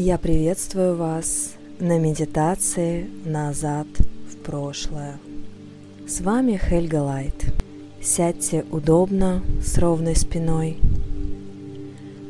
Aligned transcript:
Я 0.00 0.16
приветствую 0.16 0.94
вас 0.94 1.54
на 1.80 1.98
медитации 1.98 3.10
«Назад 3.24 3.88
в 4.30 4.36
прошлое». 4.44 5.18
С 6.06 6.20
вами 6.20 6.56
Хельга 6.56 7.02
Лайт. 7.02 7.52
Сядьте 8.00 8.64
удобно, 8.70 9.42
с 9.60 9.76
ровной 9.76 10.14
спиной. 10.14 10.78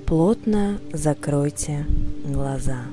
Плотно 0.07 0.81
закройте 0.95 1.85
глаза. 2.25 2.85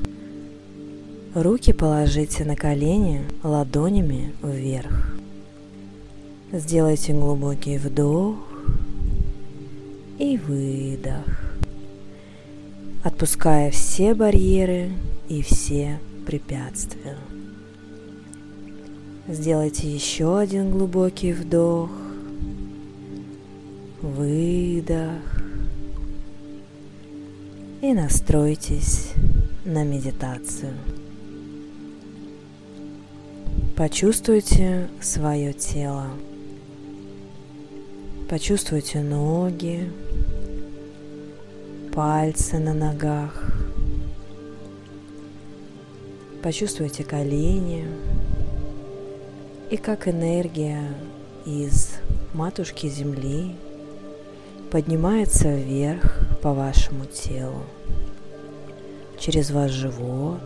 Руки 1.34 1.72
положите 1.72 2.44
на 2.44 2.58
колени 2.58 3.22
ладонями 3.44 4.34
вверх. 4.44 5.16
Сделайте 6.52 7.14
глубокий 7.14 7.78
вдох 7.78 8.36
и 10.20 10.36
выдох 10.36 11.45
отпуская 13.06 13.70
все 13.70 14.16
барьеры 14.16 14.92
и 15.30 15.44
все 15.44 16.00
препятствия. 16.26 17.16
Сделайте 19.28 19.88
еще 19.88 20.40
один 20.40 20.72
глубокий 20.72 21.32
вдох, 21.32 21.92
выдох 24.02 25.22
и 27.84 27.94
настройтесь 27.94 29.12
на 29.66 29.84
медитацию. 29.84 30.74
Почувствуйте 33.76 34.88
свое 35.00 35.54
тело. 35.54 36.08
Почувствуйте 38.28 39.02
ноги, 39.02 39.92
пальцы 41.96 42.60
на 42.60 42.74
ногах. 42.74 43.42
Почувствуйте 46.44 47.06
колени 47.06 47.88
и 49.72 49.78
как 49.78 50.10
энергия 50.10 50.94
из 51.46 51.96
матушки 52.34 52.88
Земли 52.88 53.56
поднимается 54.72 55.48
вверх 55.56 56.20
по 56.42 56.54
вашему 56.54 57.06
телу, 57.06 57.64
через 59.18 59.52
ваш 59.52 59.72
живот, 59.72 60.42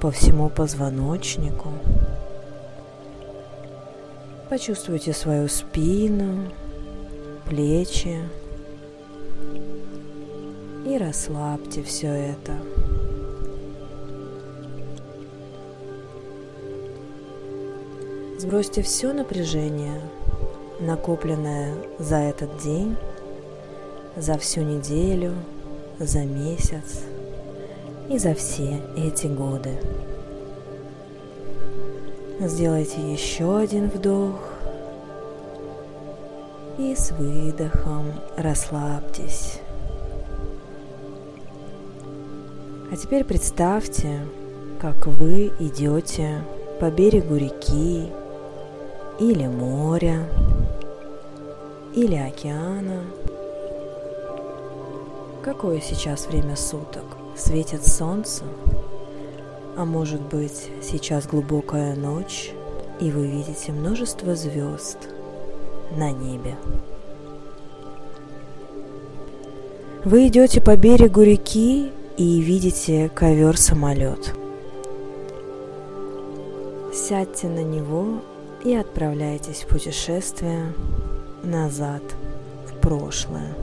по 0.00 0.10
всему 0.10 0.50
позвоночнику. 0.50 1.68
Почувствуйте 4.50 5.12
свою 5.12 5.46
спину, 5.48 6.50
плечи, 7.48 8.18
и 10.84 10.98
расслабьте 10.98 11.82
все 11.82 12.08
это. 12.08 12.52
Сбросьте 18.38 18.82
все 18.82 19.12
напряжение, 19.12 20.00
накопленное 20.80 21.74
за 21.98 22.16
этот 22.16 22.58
день, 22.58 22.96
за 24.16 24.36
всю 24.36 24.62
неделю, 24.62 25.34
за 26.00 26.24
месяц 26.24 27.02
и 28.10 28.18
за 28.18 28.34
все 28.34 28.82
эти 28.96 29.28
годы. 29.28 29.78
Сделайте 32.40 33.00
еще 33.12 33.56
один 33.56 33.88
вдох 33.88 34.40
и 36.78 36.96
с 36.96 37.12
выдохом 37.12 38.12
расслабьтесь. 38.36 39.60
А 42.92 42.96
теперь 42.96 43.24
представьте, 43.24 44.20
как 44.78 45.06
вы 45.06 45.50
идете 45.58 46.44
по 46.78 46.90
берегу 46.90 47.36
реки 47.36 48.12
или 49.18 49.46
моря 49.46 50.28
или 51.94 52.16
океана. 52.16 53.04
Какое 55.42 55.80
сейчас 55.80 56.26
время 56.26 56.54
суток? 56.54 57.04
Светит 57.34 57.86
солнце? 57.86 58.44
А 59.74 59.86
может 59.86 60.20
быть, 60.20 60.68
сейчас 60.82 61.26
глубокая 61.26 61.96
ночь, 61.96 62.50
и 63.00 63.10
вы 63.10 63.26
видите 63.26 63.72
множество 63.72 64.36
звезд 64.36 64.98
на 65.96 66.10
небе. 66.10 66.56
Вы 70.04 70.26
идете 70.26 70.60
по 70.60 70.76
берегу 70.76 71.22
реки 71.22 71.90
и 72.16 72.40
видите 72.40 73.08
ковер-самолет. 73.08 74.34
Сядьте 76.92 77.48
на 77.48 77.62
него 77.62 78.20
и 78.64 78.74
отправляйтесь 78.74 79.62
в 79.62 79.68
путешествие 79.68 80.72
назад, 81.42 82.02
в 82.66 82.78
прошлое. 82.80 83.54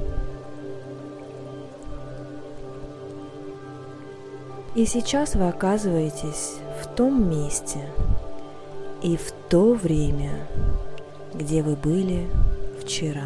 И 4.76 4.86
сейчас 4.86 5.36
вы 5.36 5.48
оказываетесь 5.48 6.56
в 6.82 6.96
том 6.96 7.30
месте 7.30 7.80
и 9.02 9.18
в 9.18 9.32
то 9.50 9.74
время, 9.74 10.48
где 11.34 11.62
вы 11.62 11.76
были 11.76 12.28
вчера. 12.82 13.26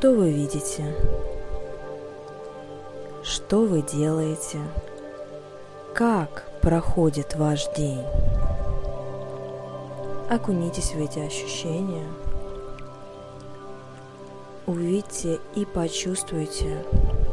Что 0.00 0.14
вы 0.14 0.30
видите? 0.30 0.96
Что 3.22 3.66
вы 3.66 3.82
делаете? 3.82 4.56
Как 5.94 6.44
проходит 6.62 7.34
ваш 7.34 7.70
день? 7.76 8.00
Окунитесь 10.30 10.94
в 10.94 10.98
эти 10.98 11.18
ощущения. 11.18 12.06
Увидьте 14.66 15.38
и 15.54 15.66
почувствуйте 15.66 16.82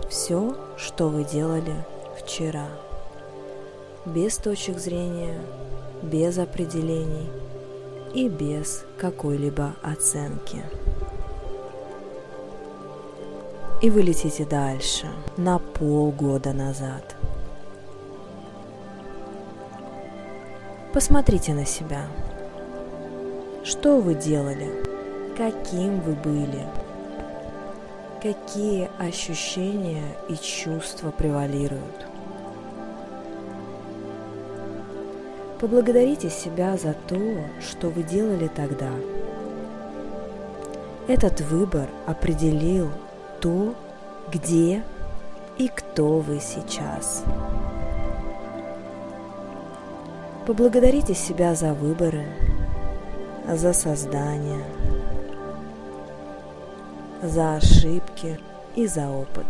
все, 0.10 0.58
что 0.76 1.08
вы 1.08 1.24
делали 1.24 1.86
вчера. 2.20 2.68
Без 4.06 4.36
точек 4.36 4.78
зрения, 4.78 5.40
без 6.02 6.38
определений 6.38 7.30
и 8.14 8.28
без 8.28 8.84
какой-либо 8.98 9.74
оценки 9.82 10.66
и 13.82 13.90
вы 13.90 14.02
летите 14.02 14.46
дальше, 14.46 15.08
на 15.38 15.60
полгода 15.60 16.54
назад. 16.54 17.16
Посмотрите 20.94 21.54
на 21.54 21.66
себя. 21.66 22.08
Что 23.64 24.00
вы 24.00 24.16
делали? 24.16 24.84
Каким 25.38 26.00
вы 26.02 26.14
были? 26.14 26.66
Какие 28.22 28.90
ощущения 28.98 30.18
и 30.28 30.36
чувства 30.36 31.12
превалируют? 31.12 32.08
Поблагодарите 35.60 36.32
себя 36.32 36.78
за 36.78 36.94
то, 36.94 37.20
что 37.62 37.90
вы 37.90 38.02
делали 38.02 38.48
тогда. 38.48 38.90
Этот 41.08 41.42
выбор 41.42 41.88
определил 42.08 42.90
то, 43.42 43.76
где 44.32 44.84
и 45.58 45.68
кто 45.68 46.20
вы 46.20 46.40
сейчас. 46.40 47.24
Поблагодарите 50.46 51.14
себя 51.14 51.56
за 51.56 51.74
выборы, 51.74 52.26
за 53.48 53.74
создание, 53.74 54.64
за 57.22 57.56
ошибки 57.56 58.40
и 58.76 58.88
за 58.88 59.10
опыт. 59.10 59.46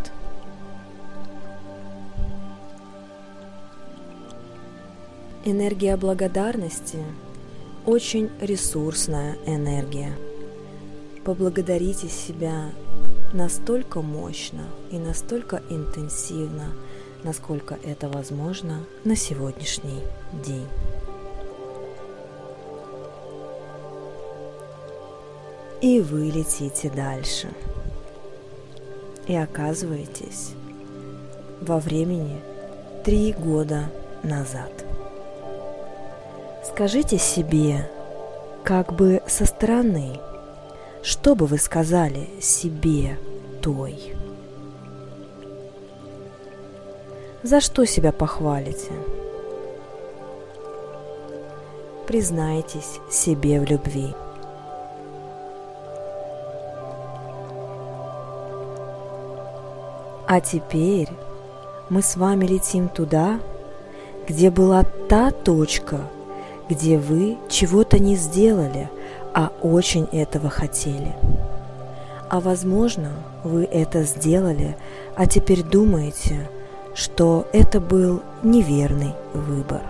Энергия 5.45 5.95
благодарности– 5.95 7.00
очень 7.88 8.30
ресурсная 8.42 9.38
энергия. 9.45 10.12
Поблагодарите 11.27 12.07
себя 12.07 12.71
настолько 13.33 14.01
мощно 14.01 14.63
и 14.91 14.97
настолько 14.97 15.62
интенсивно, 15.69 16.68
насколько 17.21 17.77
это 17.83 18.07
возможно 18.07 18.85
на 19.03 19.18
сегодняшний 19.18 20.03
день. 20.45 20.65
И 25.81 26.00
вы 26.00 26.31
летите 26.31 26.89
дальше. 26.89 27.50
И 29.27 29.35
оказываетесь 29.35 30.53
во 31.59 31.79
времени 31.79 32.39
три 33.03 33.33
года 33.33 33.91
назад. 34.24 34.71
Скажите 36.63 37.18
себе, 37.18 37.91
как 38.63 38.94
бы 38.94 39.21
со 39.27 39.45
стороны, 39.45 40.21
что 41.03 41.35
бы 41.35 41.45
вы 41.45 41.57
сказали 41.57 42.29
себе 42.41 43.17
той? 43.61 44.13
За 47.44 47.61
что 47.61 47.85
себя 47.85 48.11
похвалите? 48.11 48.91
Признайтесь 52.07 52.99
себе 53.09 53.59
в 53.59 53.65
любви. 53.65 54.13
А 60.27 60.41
теперь 60.41 61.09
мы 61.89 62.01
с 62.01 62.17
вами 62.17 62.45
летим 62.45 62.89
туда, 62.89 63.39
где 64.27 64.50
была 64.50 64.83
та 65.07 65.31
точка, 65.31 66.01
где 66.69 66.97
вы 66.97 67.38
чего-то 67.47 67.97
не 67.97 68.15
сделали, 68.17 68.89
очень 69.71 70.05
этого 70.11 70.49
хотели. 70.49 71.15
А 72.29 72.39
возможно, 72.39 73.11
вы 73.43 73.63
это 73.65 74.03
сделали, 74.03 74.75
а 75.15 75.25
теперь 75.27 75.63
думаете, 75.63 76.49
что 76.93 77.47
это 77.53 77.79
был 77.79 78.21
неверный 78.43 79.13
выбор. 79.33 79.81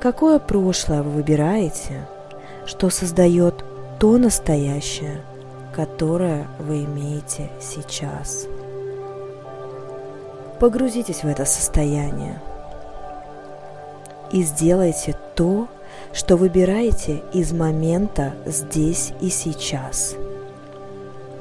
Какое 0.00 0.38
прошлое 0.38 1.02
вы 1.02 1.10
выбираете, 1.10 2.06
что 2.66 2.90
создает 2.90 3.64
то 3.98 4.16
настоящее, 4.16 5.22
которое 5.74 6.46
вы 6.58 6.84
имеете 6.84 7.50
сейчас? 7.60 8.46
Погрузитесь 10.60 11.24
в 11.24 11.26
это 11.26 11.44
состояние 11.44 12.40
и 14.30 14.42
сделайте 14.42 15.16
то, 15.34 15.68
что 16.12 16.36
выбираете 16.36 17.22
из 17.32 17.52
момента 17.52 18.34
здесь 18.46 19.12
и 19.20 19.30
сейчас. 19.30 20.14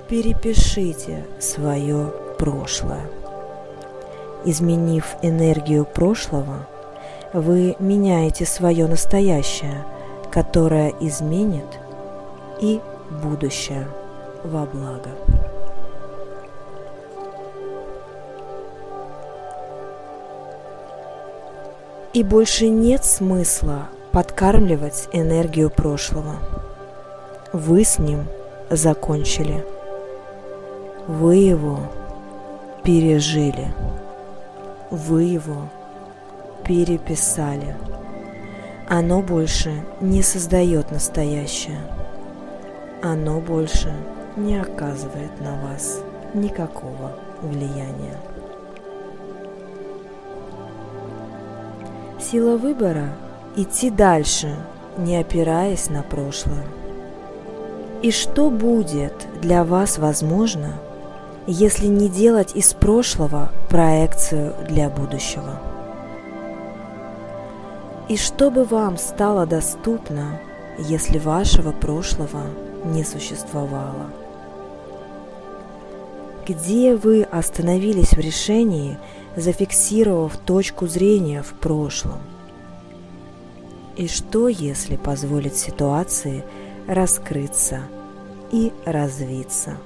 Перепишите 0.07 1.25
свое 1.39 2.13
прошлое. 2.37 3.09
Изменив 4.45 5.15
энергию 5.21 5.85
прошлого, 5.85 6.67
вы 7.33 7.75
меняете 7.79 8.45
свое 8.45 8.87
настоящее, 8.87 9.85
которое 10.31 10.93
изменит 10.99 11.79
и 12.59 12.79
будущее 13.23 13.87
во 14.43 14.65
благо. 14.65 15.09
И 22.13 22.21
больше 22.21 22.69
нет 22.69 23.03
смысла 23.03 23.89
подкармливать 24.13 25.09
энергию 25.11 25.71
прошлого. 25.71 26.35
Вы 27.51 27.83
с 27.83 27.97
ним 27.97 28.27
закончили. 28.69 29.65
Вы 31.07 31.37
его 31.37 31.79
пережили. 32.83 33.73
Вы 34.91 35.23
его 35.23 35.67
переписали. 36.63 37.75
Оно 38.87 39.23
больше 39.23 39.83
не 39.99 40.21
создает 40.21 40.91
настоящее. 40.91 41.81
Оно 43.01 43.39
больше 43.39 43.91
не 44.35 44.61
оказывает 44.61 45.41
на 45.41 45.55
вас 45.55 46.01
никакого 46.35 47.13
влияния. 47.41 48.17
Сила 52.19 52.57
выбора– 52.57 53.09
идти 53.55 53.89
дальше, 53.89 54.55
не 54.97 55.17
опираясь 55.17 55.89
на 55.89 56.03
прошлое. 56.03 56.65
И 58.01 58.11
что 58.11 58.49
будет 58.49 59.13
для 59.41 59.63
вас 59.63 59.97
возможно, 59.97 60.73
если 61.47 61.87
не 61.87 62.09
делать 62.09 62.55
из 62.55 62.73
прошлого 62.73 63.49
проекцию 63.69 64.53
для 64.67 64.89
будущего? 64.89 65.59
И 68.09 68.17
что 68.17 68.51
бы 68.51 68.65
вам 68.65 68.97
стало 68.97 69.45
доступно, 69.45 70.39
если 70.77 71.17
вашего 71.17 71.71
прошлого 71.71 72.41
не 72.83 73.03
существовало? 73.03 74.07
Где 76.45 76.95
вы 76.95 77.23
остановились 77.23 78.11
в 78.11 78.19
решении– 78.19 78.97
зафиксировав 79.35 80.37
точку 80.37 80.87
зрения 80.87 81.41
в 81.41 81.53
прошлом. 81.53 82.19
И 83.95 84.07
что, 84.07 84.47
если 84.47 84.95
позволить 84.95 85.55
ситуации 85.55 86.43
раскрыться 86.87 87.81
и 88.51 88.71
развиться? 88.85 89.77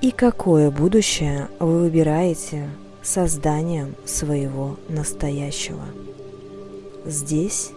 И 0.00 0.10
какое 0.10 0.70
будущее 0.70 1.48
вы 1.58 1.80
выбираете 1.80 2.68
созданием 3.02 3.94
своего 4.04 4.76
настоящего? 4.88 5.84
Здесь 7.04 7.70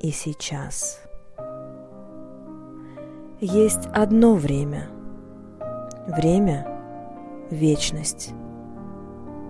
и 0.00 0.10
сейчас. 0.10 1.00
Есть 3.40 3.86
одно 3.92 4.34
время. 4.34 4.88
Время– 6.06 6.66
вечность. 7.50 8.30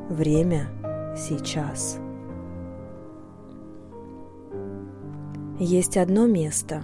Время 0.09 0.69
сейчас. 1.17 1.99
Есть 5.59 5.97
одно 5.97 6.27
место. 6.27 6.83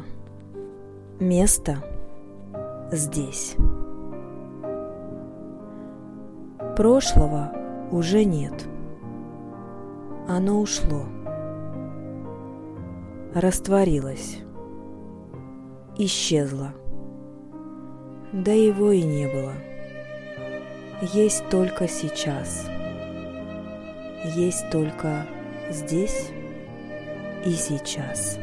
Место 1.18 1.78
здесь. 2.92 3.56
Прошлого 6.76 7.52
уже 7.90 8.24
нет. 8.24 8.66
Оно 10.28 10.60
ушло. 10.60 11.04
Растворилось. 13.34 14.38
Исчезло. 15.98 16.72
Да 18.32 18.52
его 18.52 18.92
и 18.92 19.02
не 19.02 19.26
было 19.26 19.52
есть 21.02 21.48
только 21.48 21.88
сейчас, 21.88 22.66
есть 24.36 24.68
только 24.70 25.26
здесь 25.70 26.28
и 27.46 27.52
сейчас. 27.52 28.38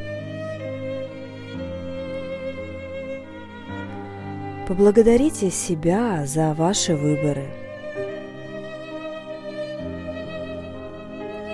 Поблагодарите 4.68 5.50
себя 5.50 6.26
за 6.26 6.54
ваши 6.54 6.94
выборы. 6.94 7.46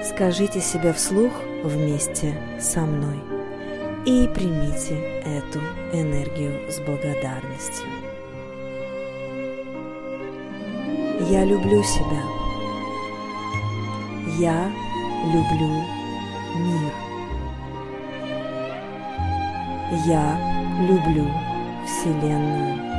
Скажите 0.03 0.59
себе 0.59 0.93
вслух 0.93 1.31
вместе 1.63 2.33
со 2.59 2.79
мной 2.81 3.19
и 4.07 4.27
примите 4.33 4.95
эту 5.25 5.59
энергию 5.95 6.71
с 6.71 6.79
благодарностью. 6.79 7.85
Я 11.29 11.45
люблю 11.45 11.83
себя. 11.83 12.23
Я 14.39 14.71
люблю 15.27 15.69
мир. 16.55 16.93
Я 20.07 20.35
люблю 20.89 21.29
Вселенную. 21.85 22.92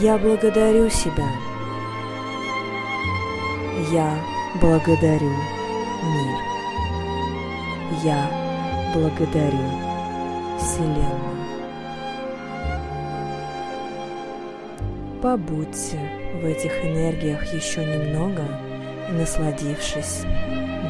Я 0.00 0.18
благодарю 0.18 0.90
себя. 0.90 1.28
Я 3.92 4.18
благодарю 4.60 5.30
мир. 6.02 6.38
Я 8.02 8.28
благодарю 8.92 9.70
Вселенную. 10.58 11.46
Побудьте 15.22 16.00
в 16.42 16.44
этих 16.44 16.72
энергиях 16.84 17.54
еще 17.54 17.84
немного, 17.84 18.42
насладившись 19.12 20.22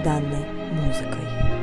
данной 0.02 0.46
музыкой. 0.73 1.53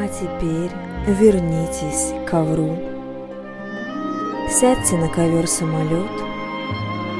А 0.00 0.06
теперь 0.06 0.70
вернитесь 1.08 2.12
к 2.24 2.30
ковру, 2.30 2.78
сядьте 4.48 4.96
на 4.96 5.08
ковер 5.08 5.48
самолет 5.48 6.06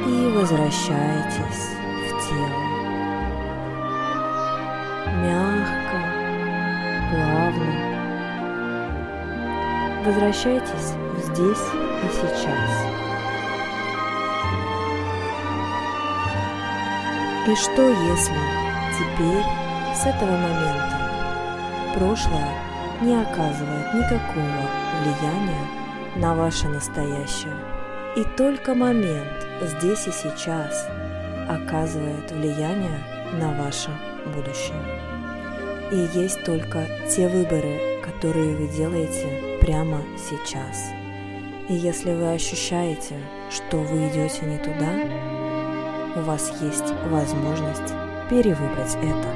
и 0.07 0.31
возвращайтесь 0.33 1.75
в 2.07 2.09
тело. 2.25 2.59
Мягко, 5.21 5.97
плавно, 7.11 7.73
Возвращайтесь 10.05 10.93
здесь 11.17 11.65
и 11.75 12.07
сейчас. 12.13 12.71
И 17.45 17.55
что 17.55 17.89
если 17.89 18.39
теперь, 18.97 19.45
с 19.93 20.05
этого 20.05 20.31
момента, 20.31 20.97
прошлое 21.93 22.68
не 23.01 23.15
оказывает 23.15 23.93
никакого 23.93 24.61
влияния 25.01 25.65
на 26.15 26.35
ваше 26.35 26.67
настоящее, 26.67 27.55
и 28.15 28.23
только 28.35 28.75
момент 28.75 29.47
здесь 29.61 30.07
и 30.07 30.11
сейчас 30.11 30.87
оказывает 31.47 32.31
влияние 32.31 32.99
на 33.39 33.53
ваше 33.53 33.91
будущее. 34.35 34.77
И 35.91 36.19
есть 36.19 36.43
только 36.43 36.85
те 37.09 37.27
выборы, 37.27 38.01
которые 38.03 38.55
вы 38.55 38.67
делаете 38.67 39.57
прямо 39.61 40.01
сейчас. 40.17 40.91
И 41.69 41.73
если 41.73 42.13
вы 42.13 42.33
ощущаете, 42.33 43.15
что 43.49 43.77
вы 43.77 44.07
идете 44.09 44.45
не 44.45 44.57
туда, 44.57 44.91
у 46.15 46.21
вас 46.25 46.51
есть 46.61 46.93
возможность 47.09 47.93
перевыбрать 48.29 48.95
это. 49.01 49.35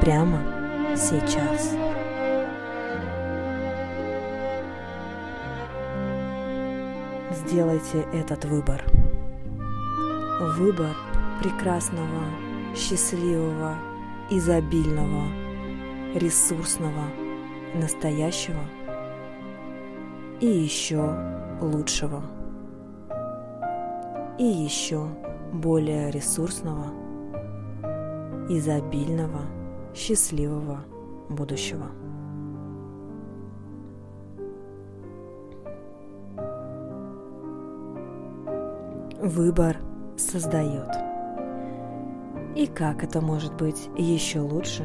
Прямо 0.00 0.61
сейчас. 0.96 1.74
Сделайте 7.30 8.06
этот 8.12 8.44
выбор. 8.44 8.82
Выбор 10.58 10.94
прекрасного, 11.42 12.24
счастливого, 12.76 13.76
изобильного, 14.30 15.24
ресурсного, 16.14 17.04
настоящего 17.74 18.62
и 20.40 20.46
еще 20.46 21.14
лучшего. 21.60 22.22
И 24.38 24.44
еще 24.44 25.06
более 25.52 26.10
ресурсного, 26.10 26.86
изобильного, 28.48 29.42
счастливого 29.94 30.84
будущего. 31.28 31.86
Выбор 39.20 39.76
создает. 40.16 40.90
И 42.56 42.66
как 42.66 43.04
это 43.04 43.20
может 43.20 43.54
быть 43.54 43.88
еще 43.96 44.40
лучше? 44.40 44.84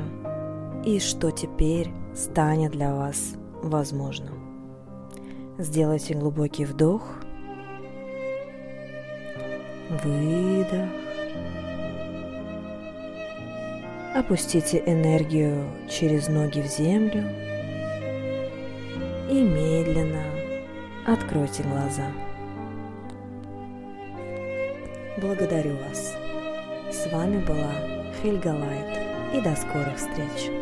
И 0.85 0.99
что 0.99 1.31
теперь 1.31 1.91
станет 2.15 2.71
для 2.71 2.93
вас 2.93 3.33
возможным? 3.63 4.35
Сделайте 5.57 6.13
глубокий 6.13 6.65
вдох, 6.65 7.01
выдох. 10.03 11.06
Опустите 14.17 14.81
энергию 14.87 15.69
через 15.87 16.27
ноги 16.27 16.59
в 16.59 16.65
землю 16.65 17.23
и 19.29 19.43
медленно 19.43 20.23
откройте 21.05 21.61
глаза. 21.61 22.11
Благодарю 25.21 25.77
вас. 25.77 26.15
С 26.91 27.11
вами 27.11 27.45
была 27.45 27.71
Хельга 28.19 28.55
Лайт 28.55 29.35
и 29.35 29.39
до 29.39 29.55
скорых 29.55 29.97
встреч. 29.97 30.56